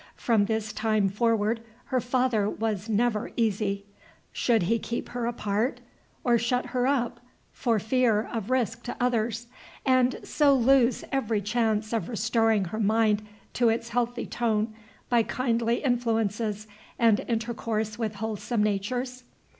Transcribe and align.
From 0.15 0.45
this 0.45 0.73
time 0.73 1.09
forward 1.09 1.61
her 1.93 2.01
father 2.01 2.49
was 2.49 2.89
never 2.89 3.29
easy. 3.35 3.85
Should 4.31 4.63
he 4.63 4.79
keep 4.79 5.09
her 5.09 5.27
apart, 5.27 5.79
or 6.23 6.39
shut 6.39 6.65
her 6.73 6.87
up, 6.87 7.19
for 7.51 7.77
fear 7.77 8.23
of 8.33 8.49
risk 8.49 8.81
to 8.85 8.95
others, 8.99 9.45
and 9.85 10.19
so 10.23 10.55
lose 10.55 11.03
every 11.11 11.39
chance 11.39 11.93
of 11.93 12.09
restoring 12.09 12.65
her 12.65 12.79
mind 12.79 13.21
to 13.53 13.69
its 13.69 13.89
healthy 13.89 14.25
tone 14.25 14.73
by 15.07 15.21
kindly 15.21 15.83
influences 15.83 16.65
and 16.97 17.23
intercourse 17.27 17.99
with 17.99 18.15
wholesome 18.15 18.63
natures? 18.63 19.23